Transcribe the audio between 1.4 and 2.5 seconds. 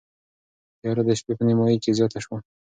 نیمايي کې زیاته شوه.